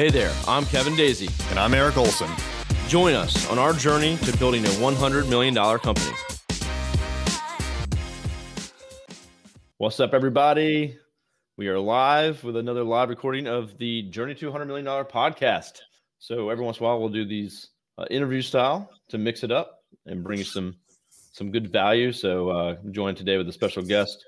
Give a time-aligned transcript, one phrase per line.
[0.00, 1.28] Hey there, I'm Kevin Daisy.
[1.50, 2.30] And I'm Eric Olson.
[2.88, 6.16] Join us on our journey to building a $100 million company.
[9.76, 10.96] What's up, everybody?
[11.58, 15.80] We are live with another live recording of the Journey to $100 Million podcast.
[16.18, 19.52] So, every once in a while, we'll do these uh, interview style to mix it
[19.52, 20.76] up and bring you some
[21.10, 22.10] some good value.
[22.10, 24.24] So, uh, I'm joined today with a special guest,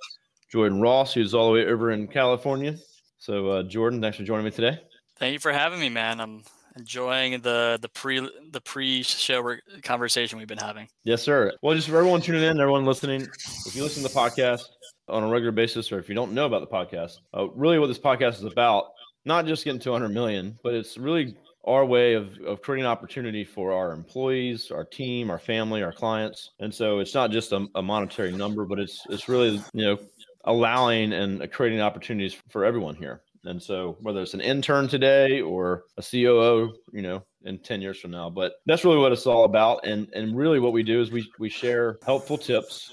[0.51, 2.77] Jordan Ross, who's all the way over in California.
[3.17, 4.79] So, uh, Jordan, thanks for joining me today.
[5.23, 6.21] Thank you for having me, man.
[6.21, 6.43] I'm
[6.77, 10.89] enjoying the the pre the pre show conversation we've been having.
[11.05, 11.53] Yes, sir.
[11.63, 13.29] Well, just for everyone tuning in, everyone listening,
[13.65, 14.65] if you listen to the podcast
[15.07, 17.87] on a regular basis, or if you don't know about the podcast, uh, really what
[17.87, 18.87] this podcast is about,
[19.25, 23.45] not just getting to 100 million, but it's really our way of, of creating opportunity
[23.45, 26.51] for our employees, our team, our family, our clients.
[26.59, 29.99] And so it's not just a, a monetary number, but it's it's really you know
[30.47, 33.23] allowing and creating opportunities for everyone here.
[33.45, 37.99] And so whether it's an intern today or a COO, you know, in 10 years
[37.99, 39.87] from now, but that's really what it's all about.
[39.87, 42.93] And and really what we do is we we share helpful tips,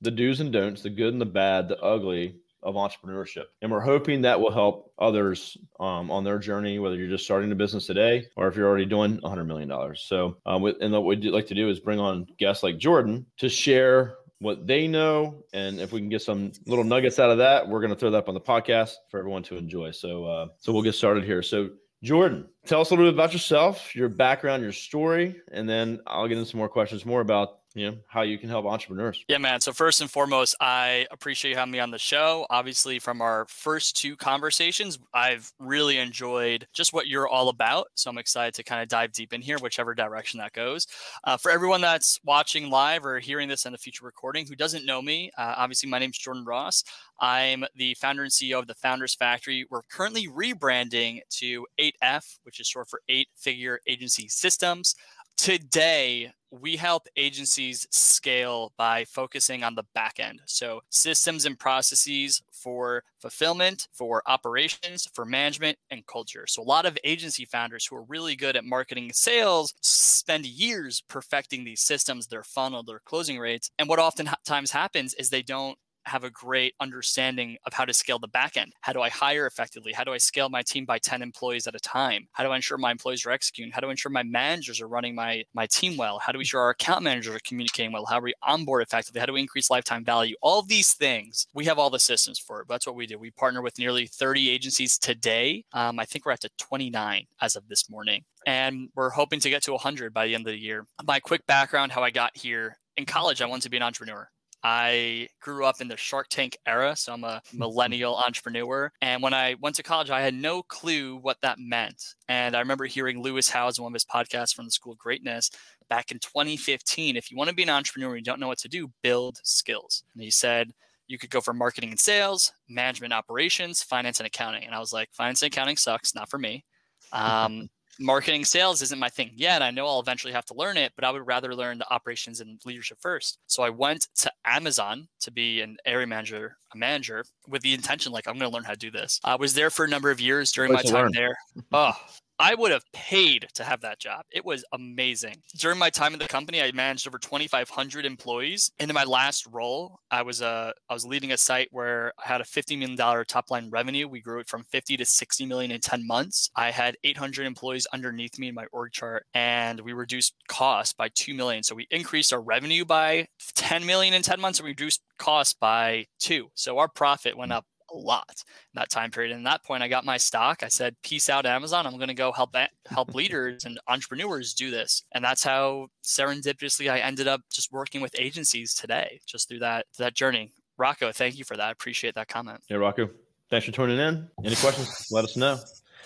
[0.00, 3.44] the do's and don'ts, the good and the bad, the ugly of entrepreneurship.
[3.62, 7.52] And we're hoping that will help others um, on their journey, whether you're just starting
[7.52, 9.70] a business today or if you're already doing $100 million.
[9.94, 13.48] So, um, and what we'd like to do is bring on guests like Jordan to
[13.48, 15.44] share what they know.
[15.52, 18.10] And if we can get some little nuggets out of that, we're going to throw
[18.10, 19.90] that up on the podcast for everyone to enjoy.
[19.90, 21.42] So, uh, so we'll get started here.
[21.42, 21.70] So,
[22.02, 26.28] Jordan, tell us a little bit about yourself, your background, your story, and then I'll
[26.28, 29.24] get into some more questions more about you know how you can help entrepreneurs.
[29.28, 29.60] Yeah man.
[29.60, 32.46] So first and foremost i appreciate you having me on the show.
[32.50, 37.88] Obviously from our first two conversations i've really enjoyed just what you're all about.
[37.94, 40.86] So i'm excited to kind of dive deep in here whichever direction that goes.
[41.24, 44.86] Uh, for everyone that's watching live or hearing this in a future recording who doesn't
[44.86, 46.82] know me uh, obviously my name is jordan ross.
[47.20, 49.66] I'm the founder and ceo of the founders factory.
[49.70, 54.94] We're currently rebranding to 8f which is short for eight figure agency systems
[55.38, 60.40] Today, we help agencies scale by focusing on the back end.
[60.46, 66.46] So, systems and processes for fulfillment, for operations, for management, and culture.
[66.48, 70.44] So, a lot of agency founders who are really good at marketing and sales spend
[70.44, 73.70] years perfecting these systems, their funnel, their closing rates.
[73.78, 78.18] And what oftentimes happens is they don't have a great understanding of how to scale
[78.18, 78.72] the back end.
[78.80, 79.92] How do I hire effectively?
[79.92, 82.28] How do I scale my team by 10 employees at a time?
[82.32, 83.72] How do I ensure my employees are executing?
[83.72, 86.18] How do I ensure my managers are running my, my team well?
[86.18, 88.06] How do we ensure our account managers are communicating well?
[88.06, 89.20] How do we onboard effectively?
[89.20, 90.34] How do we increase lifetime value?
[90.42, 92.68] All these things, we have all the systems for it.
[92.68, 93.18] That's what we do.
[93.18, 95.64] We partner with nearly 30 agencies today.
[95.72, 98.24] Um, I think we're at to 29 as of this morning.
[98.46, 100.86] And we're hoping to get to 100 by the end of the year.
[101.04, 104.28] My quick background, how I got here in college, I wanted to be an entrepreneur.
[104.62, 108.92] I grew up in the Shark Tank era, so I'm a millennial entrepreneur.
[109.00, 112.02] And when I went to college, I had no clue what that meant.
[112.28, 114.98] And I remember hearing Lewis Howes in one of his podcasts from the School of
[114.98, 115.50] Greatness
[115.88, 117.16] back in 2015.
[117.16, 119.40] If you want to be an entrepreneur and you don't know what to do, build
[119.42, 120.02] skills.
[120.14, 120.72] And he said,
[121.06, 124.64] you could go for marketing and sales, management operations, finance and accounting.
[124.64, 126.64] And I was like, finance and accounting sucks, not for me.
[127.10, 129.62] Um, marketing sales isn't my thing yet.
[129.62, 132.40] I know I'll eventually have to learn it, but I would rather learn the operations
[132.40, 133.38] and leadership first.
[133.46, 138.12] So I went to Amazon to be an area manager, a manager with the intention
[138.12, 139.20] like I'm going to learn how to do this.
[139.24, 141.12] I was there for a number of years during my time learn.
[141.12, 141.36] there.
[141.72, 141.92] Oh,
[142.38, 144.24] I would have paid to have that job.
[144.30, 145.42] It was amazing.
[145.56, 148.70] During my time in the company, I managed over 2,500 employees.
[148.78, 152.28] And in my last role, I was uh, I was leading a site where I
[152.28, 154.06] had a $50 million top line revenue.
[154.06, 156.50] We grew it from 50 to 60 million in 10 months.
[156.54, 161.08] I had 800 employees underneath me in my org chart, and we reduced costs by
[161.08, 161.62] 2 million.
[161.62, 165.54] So we increased our revenue by 10 million in 10 months, and we reduced costs
[165.54, 166.50] by two.
[166.54, 168.34] So our profit went up a lot
[168.74, 169.32] in that time period.
[169.32, 170.62] And at that point, I got my stock.
[170.62, 171.86] I said, "Peace out, Amazon.
[171.86, 172.54] I'm going to go help
[172.86, 178.00] help leaders and entrepreneurs do this." And that's how serendipitously I ended up just working
[178.00, 180.52] with agencies today, just through that that journey.
[180.76, 181.66] Rocco, thank you for that.
[181.66, 182.60] I appreciate that comment.
[182.68, 183.10] Yeah, Rocco,
[183.50, 184.28] thanks for tuning in.
[184.44, 185.08] Any questions?
[185.10, 185.58] let us know.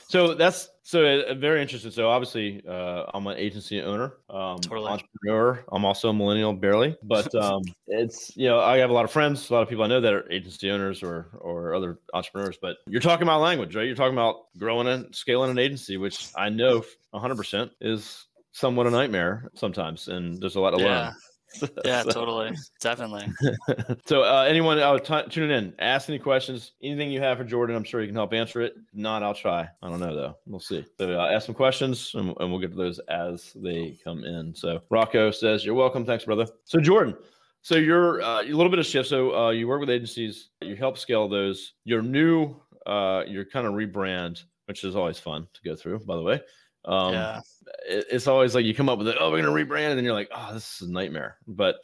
[0.09, 1.93] So that's so uh, very interesting.
[1.93, 4.91] So obviously, uh, I'm an agency owner, um, totally.
[4.91, 5.65] entrepreneur.
[5.71, 9.13] I'm also a millennial, barely, but um, it's you know I have a lot of
[9.13, 12.59] friends, a lot of people I know that are agency owners or or other entrepreneurs.
[12.61, 13.87] But you're talking about language, right?
[13.87, 18.89] You're talking about growing and scaling an agency, which I know 100 percent is somewhat
[18.89, 21.05] a nightmare sometimes, and there's a lot to yeah.
[21.05, 21.15] learn.
[21.85, 23.27] yeah, totally, definitely.
[24.07, 27.77] so, uh, anyone out t- tuning in, ask any questions, anything you have for Jordan.
[27.77, 28.75] I'm sure you can help answer it.
[28.93, 29.69] Not, I'll try.
[29.83, 30.37] I don't know though.
[30.47, 30.85] We'll see.
[30.99, 34.55] So, uh, ask some questions, and, and, we'll get to those as they come in.
[34.55, 36.05] So, Rocco says, "You're welcome.
[36.05, 37.17] Thanks, brother." So, Jordan.
[37.65, 39.09] So you're uh, a little bit of shift.
[39.09, 41.75] So uh, you work with agencies, you help scale those.
[41.85, 42.57] Your new,
[42.87, 45.99] uh, your kind of rebrand which is always fun to go through.
[46.01, 46.41] By the way,
[46.85, 47.41] um, yeah.
[47.89, 49.17] it, it's always like you come up with it.
[49.19, 51.37] Oh, we're gonna rebrand, and then you're like, oh, this is a nightmare.
[51.47, 51.77] But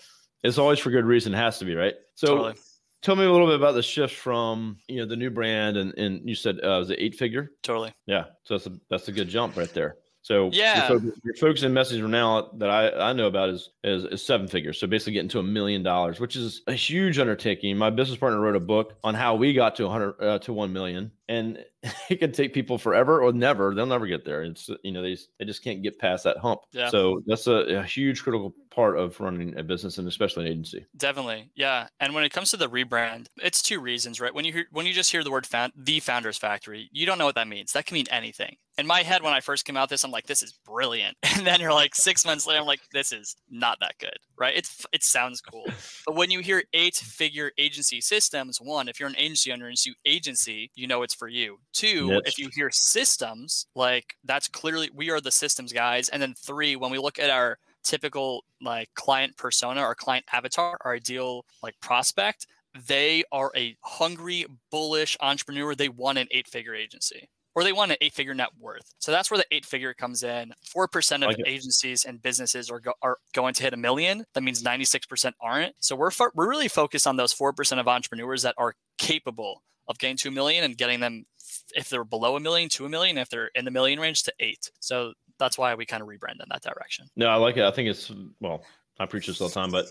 [0.42, 1.34] it's always for good reason.
[1.34, 1.94] It has to be right.
[2.14, 2.28] So.
[2.28, 2.54] Totally.
[3.00, 5.96] Tell me a little bit about the shift from you know the new brand and
[5.96, 7.52] and you said uh, was it eight figure?
[7.62, 7.94] Totally.
[8.06, 9.98] Yeah, so that's a that's a good jump right there.
[10.22, 10.90] So Yeah.
[10.90, 14.22] your, focus, your focus and message now that I, I know about is, is is
[14.22, 14.78] seven figures.
[14.78, 17.76] So basically getting to a million dollars, which is a huge undertaking.
[17.78, 20.72] My business partner wrote a book on how we got to 100 uh, to 1
[20.72, 21.64] million, and
[22.10, 23.75] it can take people forever or never.
[23.75, 24.42] They'll never get there.
[24.42, 26.60] It's you know they they just can't get past that hump.
[26.72, 26.88] Yeah.
[26.88, 30.86] So that's a, a huge critical part of running a business and especially an agency.
[30.96, 31.50] Definitely.
[31.56, 31.88] Yeah.
[31.98, 34.32] And when it comes to the rebrand, it's two reasons, right?
[34.32, 37.19] When you hear when you just hear the word found, the founders factory, you don't
[37.19, 37.72] know what that means.
[37.72, 38.56] That can mean anything.
[38.78, 41.16] In my head, when I first came out this, I'm like, this is brilliant.
[41.38, 44.16] And then you're like six months later, I'm like, this is not that good.
[44.36, 44.56] Right.
[44.56, 45.66] It's it sounds cool.
[46.06, 49.76] but when you hear eight figure agency systems, one, if you're an agency owner and
[49.84, 51.59] you agency, you know it's for you.
[51.73, 52.23] Two, Niche.
[52.26, 56.09] if you hear systems, like that's clearly we are the systems guys.
[56.09, 60.79] And then three, when we look at our typical like client persona or client avatar,
[60.85, 62.47] our ideal like prospect,
[62.87, 65.75] they are a hungry, bullish entrepreneur.
[65.75, 68.94] They want an eight figure agency or they want an eight figure net worth.
[69.00, 70.53] So that's where the eight figure comes in.
[70.76, 74.25] 4% of agencies and businesses are, go- are going to hit a million.
[74.35, 75.75] That means 96% aren't.
[75.81, 79.99] So we're, fo- we're really focused on those 4% of entrepreneurs that are capable of
[79.99, 81.25] getting to a million and getting them,
[81.75, 84.32] if they're below a million, to a million, if they're in the million range, to
[84.40, 84.70] eight.
[84.81, 87.06] So that's why we kind of rebrand in that direction.
[87.17, 87.64] No, I like it.
[87.64, 88.64] I think it's well,
[88.99, 89.87] I preach this all the time, but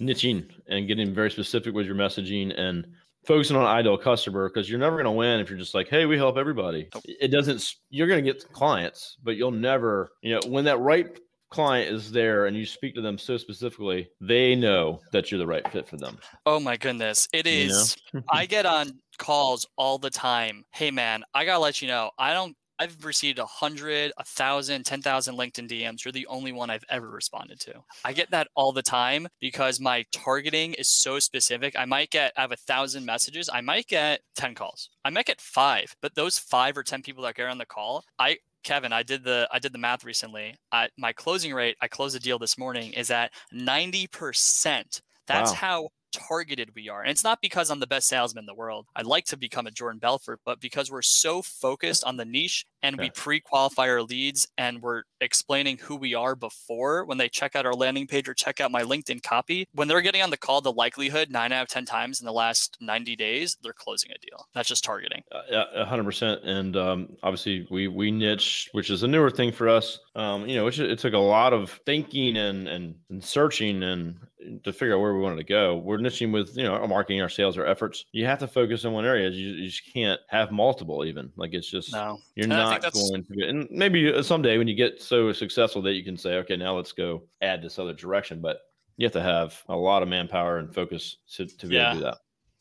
[0.00, 2.86] niching and getting very specific with your messaging and
[3.26, 6.06] focusing on ideal customer because you're never going to win if you're just like, hey,
[6.06, 6.88] we help everybody.
[7.04, 7.74] It doesn't.
[7.90, 10.10] You're going to get clients, but you'll never.
[10.22, 11.18] You know, when that right
[11.50, 15.46] client is there and you speak to them so specifically, they know that you're the
[15.46, 16.18] right fit for them.
[16.46, 17.28] Oh my goodness.
[17.32, 17.96] It is.
[18.12, 18.26] You know?
[18.30, 20.64] I get on calls all the time.
[20.72, 24.84] Hey man, I gotta let you know, I don't I've received a hundred, a thousand,
[24.84, 26.02] ten thousand LinkedIn DMs.
[26.02, 27.74] You're the only one I've ever responded to.
[28.06, 31.74] I get that all the time because my targeting is so specific.
[31.78, 33.50] I might get, I have a thousand messages.
[33.52, 34.88] I might get 10 calls.
[35.04, 38.02] I might get five, but those five or 10 people that get on the call,
[38.18, 40.56] I, Kevin, I did the I did the math recently.
[40.72, 45.02] I, my closing rate, I closed a deal this morning, is at ninety percent.
[45.26, 45.56] That's Wow.
[45.56, 47.02] how targeted we are.
[47.02, 48.86] And it's not because I'm the best salesman in the world.
[48.96, 52.66] I'd like to become a Jordan Belfort, but because we're so focused on the niche
[52.82, 57.54] and we pre-qualify our leads and we're explaining who we are before when they check
[57.56, 60.36] out our landing page or check out my LinkedIn copy, when they're getting on the
[60.36, 64.10] call, the likelihood nine out of 10 times in the last 90 days, they're closing
[64.12, 64.46] a deal.
[64.54, 65.22] That's just targeting.
[65.32, 66.42] Uh, Yeah, a hundred percent.
[66.44, 69.98] And um, obviously, we we niche, which is a newer thing for us.
[70.14, 74.16] Um, you know, which it took a lot of thinking and and, and searching and
[74.64, 75.76] to figure out where we wanted to go.
[75.76, 78.04] We're niching with you know our marketing, our sales, our efforts.
[78.12, 79.28] You have to focus on one area.
[79.30, 81.04] You, you just can't have multiple.
[81.04, 82.18] Even like it's just No.
[82.34, 83.48] you're I not think that's- going to.
[83.48, 86.76] And maybe uh, someday when you get so successful that you can say, okay, now
[86.76, 88.40] let's go add this other direction.
[88.40, 88.60] But
[88.96, 91.98] you have to have a lot of manpower and focus to, to be able to
[91.98, 92.18] do that.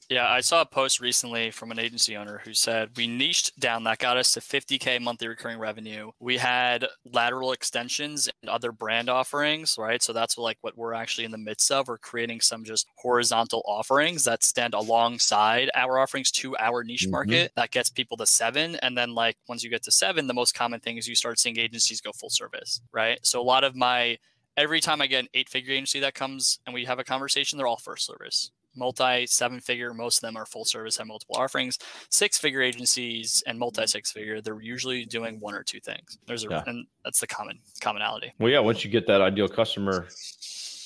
[0.09, 3.83] Yeah, I saw a post recently from an agency owner who said we niched down
[3.83, 6.09] that got us to 50k monthly recurring revenue.
[6.19, 10.01] We had lateral extensions and other brand offerings, right?
[10.01, 11.87] So that's like what we're actually in the midst of.
[11.87, 17.11] We're creating some just horizontal offerings that stand alongside our offerings to our niche Mhm.
[17.11, 17.51] market.
[17.55, 20.55] That gets people to seven, and then like once you get to seven, the most
[20.55, 23.23] common thing is you start seeing agencies go full service, right?
[23.23, 24.17] So a lot of my
[24.57, 27.57] every time I get an eight figure agency that comes and we have a conversation,
[27.57, 31.35] they're all first service multi seven figure most of them are full service have multiple
[31.37, 31.77] offerings
[32.09, 36.45] six figure agencies and multi six figure they're usually doing one or two things there's
[36.45, 36.63] a Yeah.
[36.65, 40.07] and that's the common commonality Well, yeah, once you get that ideal customer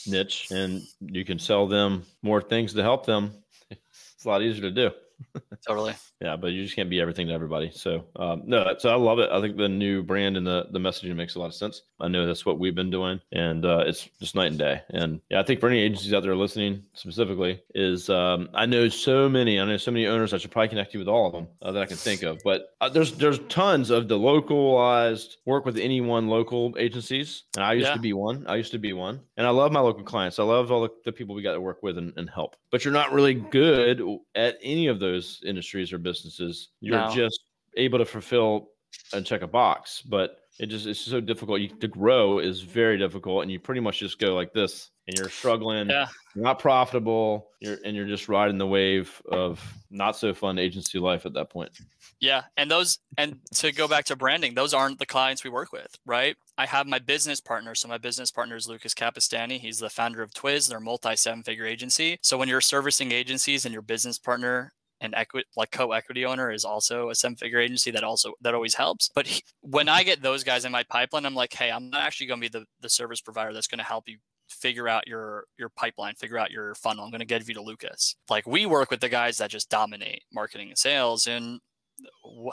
[0.07, 3.31] niche and you can sell them more things to help them,
[3.69, 4.91] it's a lot easier to do.
[5.67, 7.71] Totally Yeah, but you just can't be everything to everybody.
[7.73, 9.29] So, um, no, so I love it.
[9.31, 11.81] I think the new brand and the, the messaging makes a lot of sense.
[11.99, 14.81] I know that's what we've been doing, and uh, it's just night and day.
[14.89, 18.89] And yeah, I think for any agencies out there listening specifically, is um, I know
[18.89, 20.33] so many, I know so many owners.
[20.33, 22.39] I should probably connect you with all of them uh, that I can think of.
[22.43, 27.63] But uh, there's there's tons of the localized work with any one local agencies, and
[27.63, 27.93] I used Yeah.
[27.95, 28.45] to be one.
[28.47, 30.39] I used to be one, and I love my local clients.
[30.39, 32.55] I love all the, the people we got to work with and, and help.
[32.73, 34.01] But you're not really good
[34.33, 36.69] at any of those industries or businesses.
[36.81, 37.13] You're No.
[37.13, 37.39] just
[37.77, 38.71] able to fulfill
[39.13, 41.61] and check a box, but it just it's so difficult.
[41.61, 45.17] You, to grow is very difficult, and you pretty much just go like this, and
[45.17, 45.89] you're struggling.
[45.89, 46.07] Yeah.
[46.35, 47.49] You're not profitable.
[47.59, 51.49] You're and you're just riding the wave of not so fun agency life at that
[51.49, 51.71] point.
[52.19, 55.71] yeah and those and to go back to branding those aren't the clients we work
[55.71, 59.79] with right i have my business partner so my business partner is lucas capistani he's
[59.79, 63.73] the founder of twiz they're multi seven figure agency so when you're servicing agencies and
[63.73, 68.03] your business partner and equity like co-equity owner is also a seven figure agency that
[68.03, 71.35] also that always helps but he, when i get those guys in my pipeline i'm
[71.35, 73.83] like hey i'm not actually going to be the, the service provider that's going to
[73.85, 74.17] help you
[74.49, 77.61] figure out your your pipeline figure out your funnel i'm going to give you to
[77.61, 81.59] lucas like we work with the guys that just dominate marketing and sales and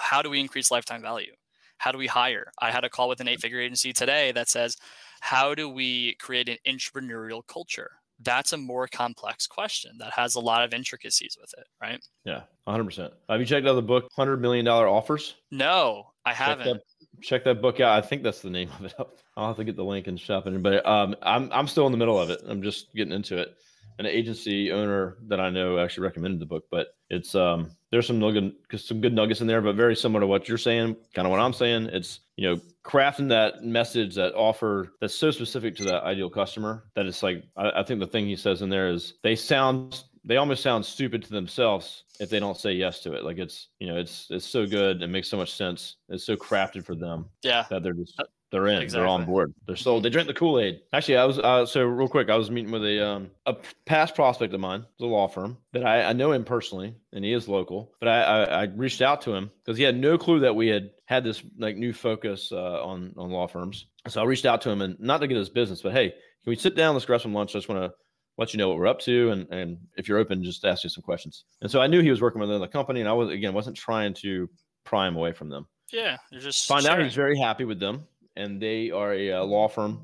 [0.01, 1.33] how do we increase lifetime value
[1.79, 3.35] how do we hire i had a call with an mm-hmm.
[3.35, 4.77] eight figure agency today that says
[5.21, 7.91] how do we create an entrepreneurial culture
[8.23, 12.01] that's a more complex question that has a lot of intricacies with it, right?
[12.25, 13.11] Yeah, 100%.
[13.29, 15.37] Have you checked out the book, $100 million Offers?
[15.51, 16.67] No, I haven't.
[16.67, 16.83] Check that,
[17.21, 18.03] check that, book out.
[18.03, 18.95] I think that's the name of it.
[19.37, 20.63] I'll have to get the link and shop it.
[20.63, 22.41] But um, I'm, I'm still in the middle of it.
[22.47, 23.57] I'm just getting into it.
[23.99, 28.19] An agency owner that I know actually recommended the book, but it's um, there's some
[28.19, 31.31] nugget, some good nuggets in there, but very similar to what you're saying, kind of
[31.31, 31.91] what I'm saying.
[31.93, 36.85] It's you know crafting that message that offer that's so specific to that ideal customer
[36.95, 40.03] that it's like I, I think the thing he says in there is they sound
[40.25, 43.25] they almost sound stupid to themselves if they don't say yes to it.
[43.25, 45.97] Like it's you know it's it's so good, it makes so much sense.
[46.09, 47.27] It's so crafted for them.
[47.43, 48.83] Yeah, that they're just they're in.
[48.83, 49.01] Exactly.
[49.01, 49.55] They're on board.
[49.67, 50.03] They're sold.
[50.03, 50.81] They drink the Kool Aid.
[50.93, 52.31] Actually, I was uh, so real quick.
[52.31, 55.85] I was meeting with a um, a past prospect of mine, the law firm that
[55.85, 57.93] I, I know him personally, and he is local.
[58.01, 60.69] But I I, I reached out to him because he had no clue that we
[60.69, 63.87] had had this like new focus uh, on on law firms.
[64.09, 66.51] So I reached out to him and not to get his business, but hey, can
[66.51, 66.95] we sit down?
[66.95, 67.55] Let's grab some lunch.
[67.55, 67.95] I just want to
[68.41, 70.91] let you know what we're up to, and and if you're open, just ask you
[70.91, 71.45] some questions.
[71.63, 73.77] And so I knew he was working with another company, and I was again wasn't
[73.77, 74.51] trying to
[74.83, 75.69] pry him away from them.
[75.93, 77.01] Yeah, you're just find sharing.
[77.01, 78.07] out he's very happy with them
[78.37, 80.01] and they are a, a law firm,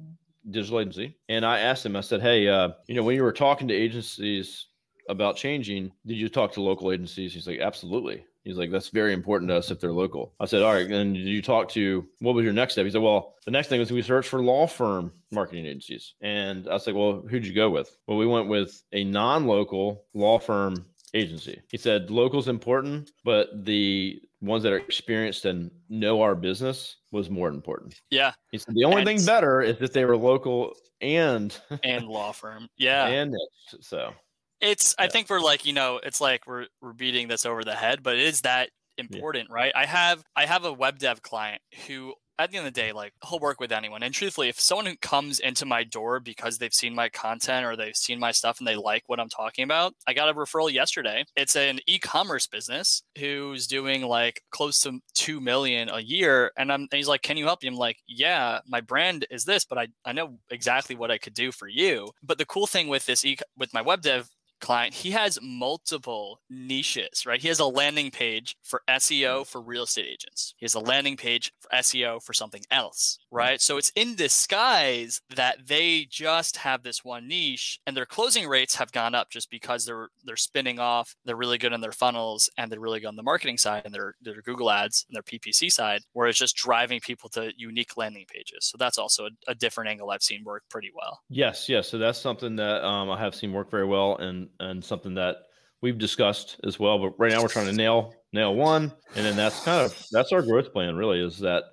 [0.50, 1.16] digital agency.
[1.28, 3.74] And I asked him, I said, hey, uh, you know, when you were talking to
[3.74, 4.66] agencies
[5.08, 7.34] about changing, did you talk to local agencies?
[7.34, 8.24] He's like, absolutely.
[8.44, 10.32] He's like, that's very important to us if they're local.
[10.38, 10.88] I said, all right.
[10.88, 12.84] And did you talk to what was your next step?
[12.84, 16.14] He said, well, the next thing was we searched for law firm marketing agencies.
[16.20, 17.96] And I was like, well, who'd you go with?
[18.06, 21.60] Well, we went with a non local law firm agency.
[21.70, 27.30] He said local's important, but the ones that are experienced and know our business was
[27.30, 28.00] more important.
[28.10, 28.32] Yeah.
[28.52, 32.32] He said the only and thing better is that they were local and and law
[32.32, 32.68] firm.
[32.76, 33.06] Yeah.
[33.06, 33.34] And
[33.80, 34.12] so
[34.60, 35.04] it's yeah.
[35.04, 38.02] I think we're like, you know, it's like we're we're beating this over the head,
[38.02, 39.54] but it is that important, yeah.
[39.54, 39.72] right?
[39.74, 42.92] I have I have a web dev client who at the end of the day,
[42.92, 44.02] like he'll work with anyone.
[44.02, 47.76] And truthfully, if someone who comes into my door because they've seen my content or
[47.76, 50.70] they've seen my stuff and they like what I'm talking about, I got a referral
[50.70, 51.24] yesterday.
[51.34, 56.52] It's an e-commerce business who's doing like close to two million a year.
[56.58, 57.68] And I'm and he's like, Can you help me?
[57.68, 61.34] I'm like, Yeah, my brand is this, but I, I know exactly what I could
[61.34, 62.10] do for you.
[62.22, 64.28] But the cool thing with this e with my web dev
[64.60, 67.40] client, he has multiple niches, right?
[67.40, 69.46] He has a landing page for SEO mm.
[69.46, 70.54] for real estate agents.
[70.56, 73.18] He has a landing page for SEO for something else.
[73.36, 73.60] Right?
[73.60, 78.74] So it's in disguise that they just have this one niche and their closing rates
[78.76, 82.48] have gone up just because they're they're spinning off, they're really good in their funnels
[82.56, 85.22] and they're really good on the marketing side and their their Google ads and their
[85.22, 88.60] PPC side, where it's just driving people to unique landing pages.
[88.60, 91.20] So that's also a, a different angle I've seen work pretty well.
[91.28, 91.88] Yes, yes.
[91.88, 95.36] So that's something that um, I have seen work very well and and something that
[95.82, 96.98] we've discussed as well.
[96.98, 100.32] But right now we're trying to nail nail one, and then that's kind of that's
[100.32, 100.96] our growth plan.
[100.96, 101.64] Really, is that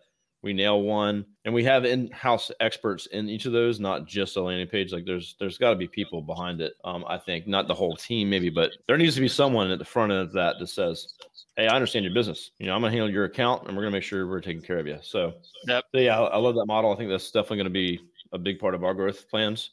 [0.43, 4.41] we nail one, and we have in-house experts in each of those, not just a
[4.41, 4.91] landing page.
[4.91, 6.73] Like there's there's got to be people behind it.
[6.83, 9.79] Um, I think not the whole team maybe, but there needs to be someone at
[9.79, 11.15] the front end of that that says,
[11.55, 12.51] "Hey, I understand your business.
[12.59, 14.79] You know, I'm gonna handle your account, and we're gonna make sure we're taking care
[14.79, 15.33] of you." So,
[15.67, 15.85] yep.
[15.93, 16.93] so yeah, I, I love that model.
[16.93, 17.99] I think that's definitely going to be
[18.33, 19.69] a big part of our growth plans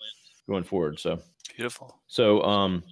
[0.48, 1.00] going forward.
[1.00, 1.20] So
[1.56, 1.98] beautiful.
[2.06, 2.84] So, um,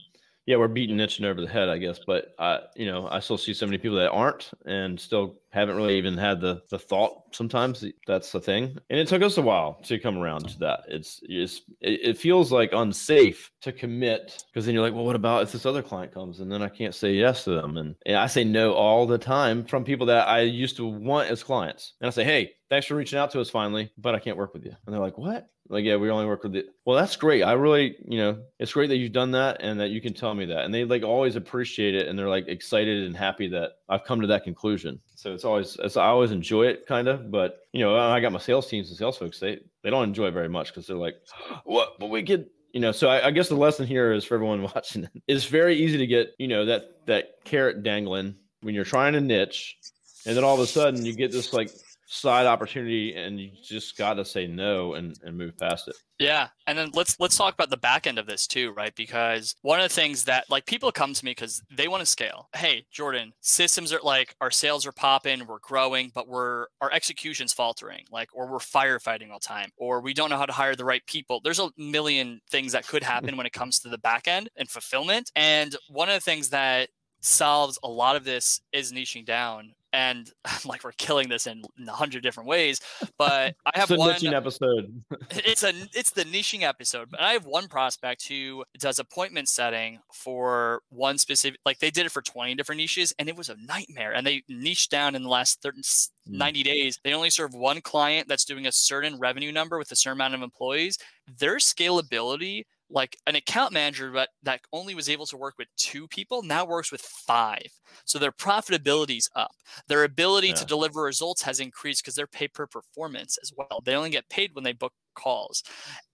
[0.47, 2.01] yeah, we're beating itching over the head, I guess.
[2.07, 5.77] But I, you know, I still see so many people that aren't and still haven't
[5.77, 7.23] really even had the the thought.
[7.33, 10.81] Sometimes that's the thing, and it took us a while to come around to that.
[10.89, 15.43] It's it's it feels like unsafe to commit because then you're like, well, what about
[15.43, 17.77] if this other client comes and then I can't say yes to them?
[17.77, 21.31] And, and I say no all the time from people that I used to want
[21.31, 24.19] as clients, and I say, hey, thanks for reaching out to us finally, but I
[24.19, 24.73] can't work with you.
[24.85, 25.49] And they're like, what?
[25.71, 26.67] Like, yeah, we only work with it.
[26.85, 27.43] Well, that's great.
[27.43, 30.35] I really, you know, it's great that you've done that and that you can tell
[30.35, 30.65] me that.
[30.65, 34.21] And they like always appreciate it and they're like excited and happy that I've come
[34.23, 34.99] to that conclusion.
[35.19, 38.31] So it's always, it's, I always enjoy it kind of, but you know, I got
[38.31, 40.97] my sales teams and sales folks, they, they don't enjoy it very much because they're
[40.97, 41.17] like,
[41.65, 44.37] what, but we could, you know, so I, I guess the lesson here is for
[44.37, 48.85] everyone watching, it's very easy to get, you know, that, that carrot dangling when you're
[48.85, 49.77] trying to niche
[50.25, 51.73] and then all of a sudden you get this like
[52.11, 55.97] side opportunity and you just got to say no and, and move past it.
[56.19, 58.95] Yeah and then let's let's talk about the back end of this too right?
[58.97, 62.07] Because one of the things that like people come to me because they want to
[62.07, 62.49] scale.
[62.57, 67.53] Hey jordan systems are like our sales are popping we're growing but we're our execution's
[67.53, 70.85] faltering like or we're firefighting all time or we don't know how to hire the
[70.85, 71.41] right people.
[71.45, 74.69] There's a million things that could happen when it comes to the back end and
[74.69, 76.89] fulfillment and one of the things that
[77.21, 80.31] solves a lot of this is niching down and
[80.65, 82.81] like we're killing this in a hundred different ways.
[83.19, 85.03] But I have one episode.
[85.31, 87.11] it's a it's the niching episode.
[87.11, 91.61] But I have one prospect who does appointment setting for one specific.
[91.65, 94.13] Like they did it for twenty different niches, and it was a nightmare.
[94.13, 96.09] And they niched down in the last 30, mm.
[96.27, 96.99] 90 days.
[97.03, 100.35] They only serve one client that's doing a certain revenue number with a certain amount
[100.35, 100.99] of employees.
[101.39, 106.09] Their scalability like an account manager but that only was able to work with two
[106.09, 107.67] people now works with five.
[108.05, 109.53] So their profitability is up.
[109.89, 110.55] Their ability yeah.
[110.55, 113.83] to deliver results has increased because they're paid per performance as well.
[113.85, 115.63] They only get paid when they book calls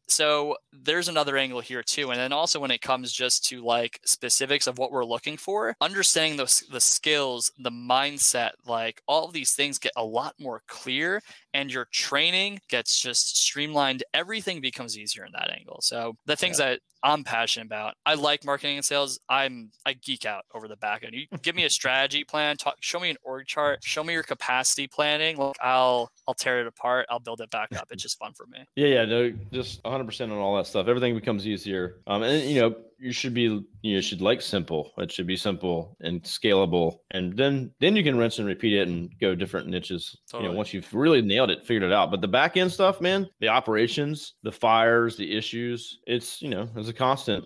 [0.08, 3.98] so there's another angle here too and then also when it comes just to like
[4.04, 9.32] specifics of what we're looking for understanding those the skills the mindset like all of
[9.32, 11.22] these things get a lot more clear
[11.54, 16.58] and your training gets just streamlined everything becomes easier in that angle so the things
[16.58, 16.70] yeah.
[16.70, 17.94] that i'm passionate about.
[18.04, 19.20] I like marketing and sales.
[19.28, 21.14] I'm i geek out over the back end.
[21.14, 24.22] You give me a strategy plan talk show me an org chart show me your
[24.22, 25.36] capacity planning.
[25.36, 27.06] Look i'll i'll tear it apart.
[27.10, 27.88] I'll build it back up.
[27.90, 28.64] It's just fun for me.
[28.74, 30.88] Yeah yeah no just 100% on all that stuff.
[30.88, 32.00] Everything becomes easier.
[32.06, 34.92] Um and you know you should be you should like simple.
[34.98, 36.98] It should be simple and scalable.
[37.10, 40.48] And then then you can rinse and repeat it and go different niches totally.
[40.48, 42.10] you know once you've really nailed it figured it out.
[42.10, 46.68] But the back end stuff man the operations the fires the issues it's you know
[46.76, 47.44] it's a constant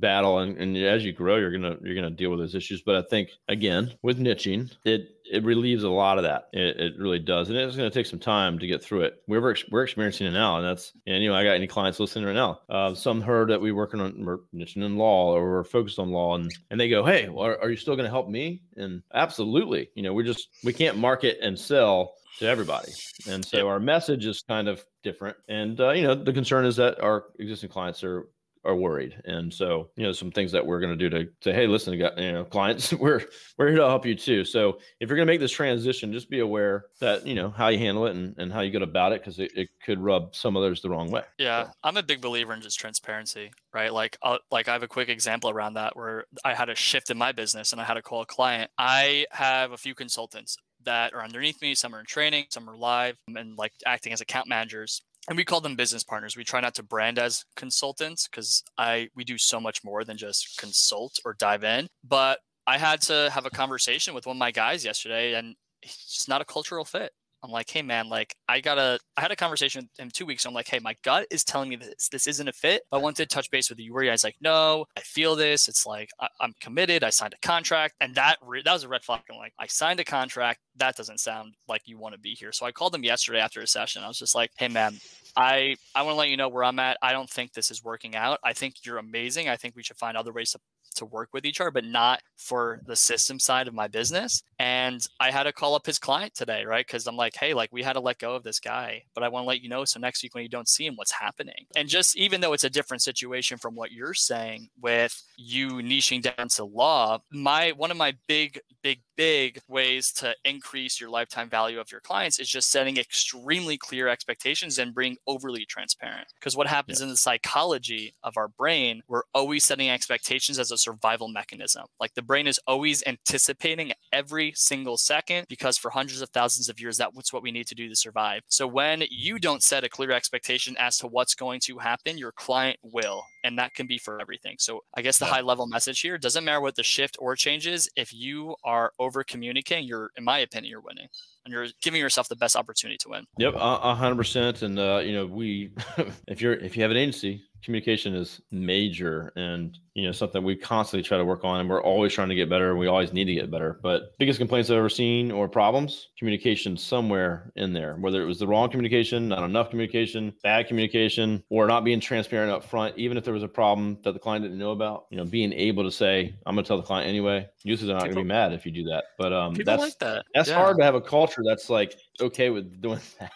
[0.00, 2.96] battle and, and as you grow you're gonna you're gonna deal with those issues but
[2.96, 6.48] i think again with niching it it relieves a lot of that.
[6.52, 9.22] It, it really does, and it's going to take some time to get through it.
[9.26, 12.26] We're we're experiencing it now, and that's and you know I got any clients listening
[12.26, 12.60] right now.
[12.68, 16.10] Uh, some heard that we working on we're niching in law or we're focused on
[16.10, 18.62] law, and and they go, hey, well, are, are you still going to help me?
[18.76, 22.92] And absolutely, you know, we just we can't market and sell to everybody,
[23.26, 25.38] and so our message is kind of different.
[25.48, 28.28] And uh, you know, the concern is that our existing clients are
[28.64, 29.20] are worried.
[29.24, 31.94] And so, you know, some things that we're going to do to say, hey, listen,
[31.94, 33.22] you know, clients, we're
[33.58, 34.44] we're here to help you too.
[34.44, 37.68] So if you're going to make this transition, just be aware that you know how
[37.68, 40.34] you handle it and, and how you go about it because it, it could rub
[40.34, 41.22] some others the wrong way.
[41.38, 41.70] Yeah, so.
[41.84, 43.92] I'm a big believer in just transparency, right?
[43.92, 47.10] Like, I'll, like I have a quick example around that where I had a shift
[47.10, 48.70] in my business and I had to call a client.
[48.76, 51.74] I have a few consultants that are underneath me.
[51.74, 55.36] Some are in training, some are live, um, and like acting as account managers and
[55.36, 56.36] we call them business partners.
[56.36, 60.16] We try not to brand as consultants because I we do so much more than
[60.16, 61.86] just consult or dive in.
[62.02, 65.96] But I had to have a conversation with one of my guys yesterday, and he's
[65.96, 67.12] just not a cultural fit.
[67.42, 68.98] I'm like, hey man, like I gotta.
[69.16, 70.44] I had a conversation with him two weeks.
[70.44, 72.08] So I'm like, hey, my gut is telling me this.
[72.08, 72.82] This isn't a fit.
[72.92, 73.92] I wanted to touch base with you.
[73.92, 75.68] Where you guys like, no, I feel this.
[75.68, 77.02] It's like I, am committed.
[77.02, 79.22] I signed a contract, and that re- that was a red flag.
[79.30, 80.60] I'm like, I signed a contract.
[80.76, 82.52] That doesn't sound like you want to be here.
[82.52, 84.02] So I called him yesterday after a session.
[84.02, 84.98] I was just like, hey man,
[85.36, 86.98] I I want to let you know where I'm at.
[87.02, 88.38] I don't think this is working out.
[88.44, 89.48] I think you're amazing.
[89.48, 90.60] I think we should find other ways to
[90.94, 94.42] to work with each other, but not for the system side of my business.
[94.58, 96.86] And I had to call up his client today, right?
[96.86, 99.28] Because I'm like, hey, like we had to let go of this guy, but I
[99.28, 99.84] want to let you know.
[99.84, 101.66] So next week when you don't see him, what's happening?
[101.76, 106.22] And just even though it's a different situation from what you're saying with you niching
[106.22, 111.48] down to law, my one of my big, big, big ways to increase your lifetime
[111.48, 116.28] value of your clients is just setting extremely clear expectations and being overly transparent.
[116.38, 117.04] Because what happens yeah.
[117.04, 121.84] in the psychology of our brain, we're always setting expectations as a survival mechanism.
[122.00, 126.80] Like the brain is always anticipating every single second because for hundreds of thousands of
[126.80, 128.42] years, that's what we need to do to survive.
[128.48, 132.32] So when you don't set a clear expectation as to what's going to happen, your
[132.32, 133.24] client will.
[133.44, 134.56] And that can be for everything.
[134.58, 137.88] So I guess the high level message here doesn't matter what the shift or changes.
[137.96, 141.08] If you are over communicating, you're, in my opinion, you're winning
[141.44, 143.26] and you're giving yourself the best opportunity to win.
[143.38, 144.62] Yep, hundred percent.
[144.62, 145.70] And uh, you know, we
[146.28, 150.56] if you're if you have an agency, communication is major and you know something we
[150.56, 153.12] constantly try to work on and we're always trying to get better and we always
[153.12, 157.72] need to get better but biggest complaints i've ever seen or problems communication somewhere in
[157.72, 162.00] there whether it was the wrong communication not enough communication bad communication or not being
[162.00, 165.06] transparent up front even if there was a problem that the client didn't know about
[165.10, 167.94] you know being able to say i'm going to tell the client anyway users are
[167.94, 170.24] not going to be mad if you do that but um that's like that.
[170.34, 170.56] that's yeah.
[170.56, 173.32] hard to have a culture that's like okay with doing that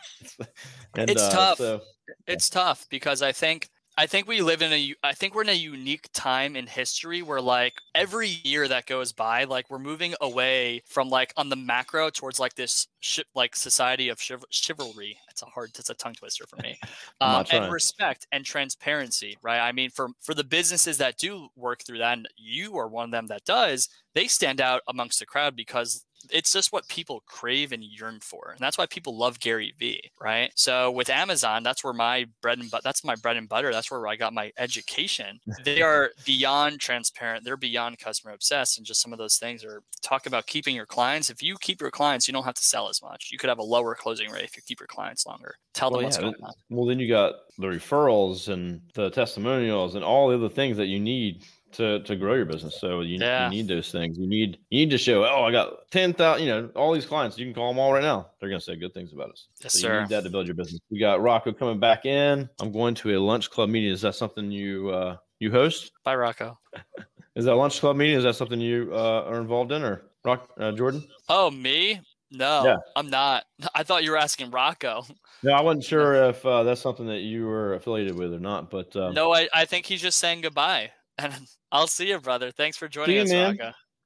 [0.97, 1.81] and, it's uh, tough so,
[2.27, 5.49] it's tough because i think I think we live in a I think we're in
[5.49, 10.15] a unique time in history where like every year that goes by like we're moving
[10.21, 15.19] away from like on the macro towards like this sh- like society of chiv- chivalry.
[15.31, 16.79] It's a hard, it's a tongue twister for me.
[17.21, 19.61] Um, and respect and transparency, right?
[19.61, 23.07] I mean, for for the businesses that do work through that, and you are one
[23.07, 27.23] of them that does, they stand out amongst the crowd because it's just what people
[27.27, 28.51] crave and yearn for.
[28.51, 30.51] And that's why people love Gary Vee, right?
[30.55, 33.73] So with Amazon, that's where my bread and but that's my bread and butter.
[33.73, 35.41] That's where I got my education.
[35.65, 37.45] They are beyond transparent.
[37.45, 38.79] They're beyond customer obsessed.
[38.79, 41.29] And just some of those things are talk about keeping your clients.
[41.29, 43.31] If you keep your clients, you don't have to sell as much.
[43.33, 45.57] You could have a lower closing rate if you keep your clients longer.
[45.75, 46.23] Tell well, them what's yeah.
[46.23, 46.53] going on.
[46.71, 50.87] Well, then you got the referrals and the testimonials and all the other things that
[50.87, 51.43] you need
[51.77, 52.81] to to grow your business.
[52.81, 53.45] So you, yeah.
[53.45, 54.19] you need those things.
[54.19, 55.25] You need you need to show.
[55.25, 56.47] Oh, I got ten thousand.
[56.47, 57.39] You know, all these clients.
[57.39, 58.31] You can call them all right now.
[58.41, 59.49] They're going to say good things about us.
[59.63, 59.95] Yes, so sir.
[59.95, 60.81] You need that to build your business.
[60.91, 62.49] We got Rocco coming back in.
[62.61, 63.91] I'm going to a lunch club meeting.
[63.91, 65.93] Is that something you uh you host?
[66.05, 66.59] Bye, Rocco.
[67.37, 68.17] Is that lunch club meeting?
[68.17, 71.07] Is that something you uh, are involved in, or Rock uh, Jordan?
[71.29, 72.01] Oh, me?
[72.31, 72.77] No, yeah.
[72.97, 73.45] I'm not.
[73.75, 75.05] I thought you were asking Rocco.
[75.43, 78.71] No, I wasn't sure if uh, that's something that you were affiliated with or not.
[78.71, 80.91] But um, no, I, I think he's just saying goodbye.
[81.19, 81.33] And
[81.73, 82.51] I'll see you, brother.
[82.51, 83.59] Thanks for joining you, us, man.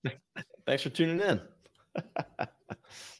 [0.66, 1.40] Thanks for tuning in.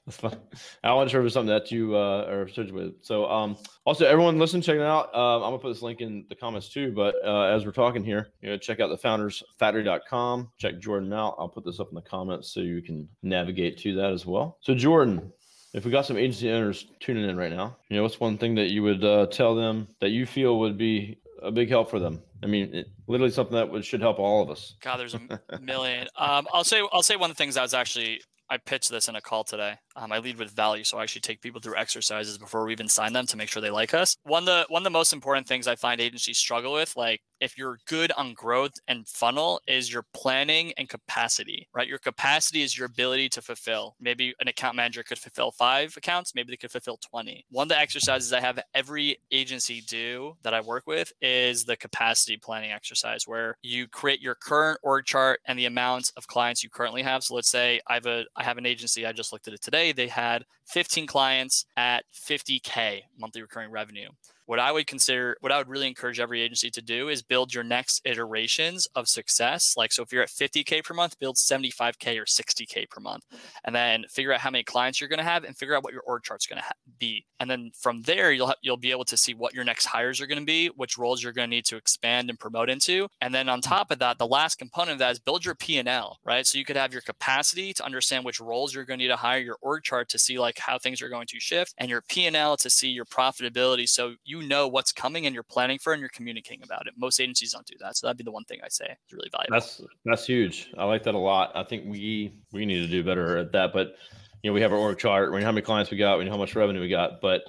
[0.07, 0.39] That's fun.
[0.83, 2.95] I want to share if it was something that you uh, are associated with.
[3.03, 5.15] So, um, also everyone listen, check it out.
[5.15, 6.91] Um, I'm gonna put this link in the comments too.
[6.93, 10.51] But uh, as we're talking here, you know, check out the foundersfactory.com.
[10.59, 11.37] Check Jordan out.
[11.39, 14.59] I'll put this up in the comments so you can navigate to that as well.
[14.63, 15.33] So, Jordan,
[15.75, 18.57] if we got some agency owners tuning in right now, you know, what's one thing
[18.57, 21.99] that you would uh, tell them that you feel would be a big help for
[21.99, 22.23] them?
[22.43, 24.77] I mean, it, literally something that would, should help all of us.
[24.81, 25.21] God, there's a
[25.61, 26.09] million.
[26.17, 29.09] Um, I'll say I'll say one of the things I was actually I pitched this
[29.09, 29.75] in a call today.
[29.97, 32.89] Um, I lead with value, so I actually take people through exercises before we even
[32.89, 34.17] sign them to make sure they like us.
[34.23, 37.21] One of the one of the most important things I find agencies struggle with, like
[37.41, 41.69] if you're good on growth and funnel, is your planning and capacity.
[41.75, 43.97] Right, your capacity is your ability to fulfill.
[44.01, 47.45] Maybe an account manager could fulfill five accounts, maybe they could fulfill twenty.
[47.51, 51.77] One of the exercises I have every agency do that I work with is the
[51.77, 56.63] capacity planning exercise, where you create your current org chart and the amounts of clients
[56.63, 57.25] you currently have.
[57.25, 59.05] So let's say I have a I have an agency.
[59.05, 59.80] I just looked at it today.
[59.93, 64.11] They had 15 clients at 50K monthly recurring revenue
[64.51, 67.55] what I would consider, what I would really encourage every agency to do is build
[67.55, 69.75] your next iterations of success.
[69.77, 73.23] Like, so if you're at 50K per month, build 75K or 60K per month,
[73.63, 75.93] and then figure out how many clients you're going to have and figure out what
[75.93, 77.25] your org chart's going to ha- be.
[77.39, 80.21] And then from there, you'll, ha- you'll be able to see what your next hires
[80.21, 83.07] are going to be, which roles you're going to need to expand and promote into.
[83.21, 86.19] And then on top of that, the last component of that is build your P&L,
[86.25, 86.45] right?
[86.45, 89.17] So you could have your capacity to understand which roles you're going to need to
[89.17, 92.03] hire, your org chart to see like how things are going to shift, and your
[92.03, 93.89] P&L to see your profitability.
[93.89, 96.95] So you know what's coming and you're planning for and you're communicating about it.
[96.97, 97.97] Most agencies don't do that.
[97.97, 99.55] So that'd be the one thing I say is really valuable.
[99.55, 100.71] That's that's huge.
[100.77, 101.53] I like that a lot.
[101.55, 103.73] I think we we need to do better at that.
[103.73, 103.97] But
[104.43, 106.25] you know, we have our org chart, we know how many clients we got, we
[106.25, 107.43] know how much revenue we got, but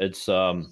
[0.00, 0.70] it's um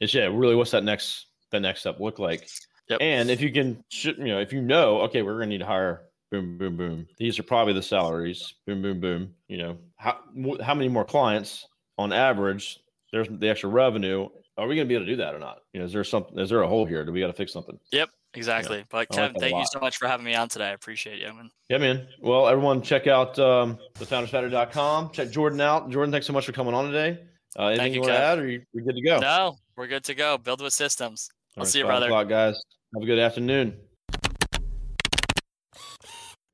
[0.00, 2.48] it's yeah, really what's that next that next step look like?
[2.88, 2.98] Yep.
[3.00, 6.02] And if you can you know, if you know, okay, we're gonna need to hire
[6.30, 7.06] boom, boom, boom.
[7.18, 8.54] These are probably the salaries.
[8.66, 9.34] Boom, boom, boom.
[9.48, 10.18] You know, how
[10.62, 11.66] how many more clients
[11.98, 12.80] on average?
[13.12, 15.60] There's the extra revenue, are we going to be able to do that or not?
[15.72, 16.38] You know, is there something?
[16.38, 17.04] Is there a hole here?
[17.04, 17.78] Do we got to fix something?
[17.92, 18.78] Yep, exactly.
[18.78, 18.84] Yeah.
[18.90, 20.66] But Kevin, like thank you so much for having me on today.
[20.66, 21.50] I appreciate you, man.
[21.68, 22.06] Yeah, man.
[22.20, 25.10] Well, everyone, check out um, thefoundersfactory.com.
[25.12, 25.90] Check Jordan out.
[25.90, 27.20] Jordan, thanks so much for coming on today.
[27.58, 29.18] Uh, anything thank you, you want to add, or you, are good to go?
[29.18, 30.38] No, we're good to go.
[30.38, 31.30] Build with systems.
[31.56, 32.06] I'll right, see you, brother.
[32.06, 32.62] O'clock, guys.
[32.94, 33.74] Have a good afternoon.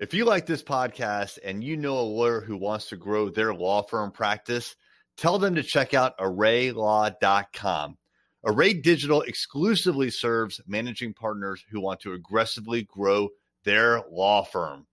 [0.01, 3.53] If you like this podcast and you know a lawyer who wants to grow their
[3.53, 4.77] law firm practice
[5.19, 7.99] tell them to check out arraylaw.com.
[8.45, 13.29] Array Digital exclusively serves managing partners who want to aggressively grow
[13.65, 14.87] their law firm.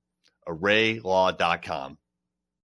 [0.47, 1.97] arraylaw.com.